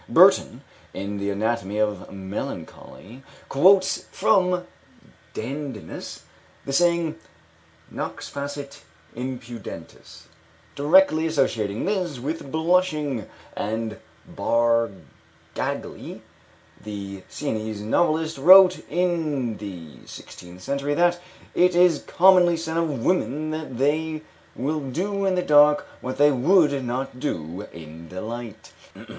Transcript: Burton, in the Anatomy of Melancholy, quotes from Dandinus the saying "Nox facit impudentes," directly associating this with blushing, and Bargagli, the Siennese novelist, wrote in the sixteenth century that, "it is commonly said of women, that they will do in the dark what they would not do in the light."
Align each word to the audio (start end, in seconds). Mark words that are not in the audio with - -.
Burton, 0.09 0.61
in 0.95 1.19
the 1.19 1.29
Anatomy 1.29 1.77
of 1.77 2.11
Melancholy, 2.11 3.21
quotes 3.47 4.01
from 4.05 4.65
Dandinus 5.35 6.23
the 6.65 6.73
saying 6.73 7.17
"Nox 7.91 8.27
facit 8.27 8.81
impudentes," 9.15 10.23
directly 10.73 11.27
associating 11.27 11.85
this 11.85 12.17
with 12.17 12.51
blushing, 12.51 13.27
and 13.55 13.95
Bargagli, 14.35 16.21
the 16.83 17.21
Siennese 17.29 17.81
novelist, 17.81 18.39
wrote 18.39 18.79
in 18.89 19.57
the 19.57 19.97
sixteenth 20.07 20.63
century 20.63 20.95
that, 20.95 21.19
"it 21.53 21.75
is 21.75 22.01
commonly 22.07 22.57
said 22.57 22.77
of 22.77 23.05
women, 23.05 23.51
that 23.51 23.77
they 23.77 24.23
will 24.55 24.79
do 24.79 25.25
in 25.27 25.35
the 25.35 25.43
dark 25.43 25.85
what 26.01 26.17
they 26.17 26.31
would 26.31 26.83
not 26.83 27.19
do 27.19 27.67
in 27.71 28.09
the 28.09 28.21
light." 28.21 28.73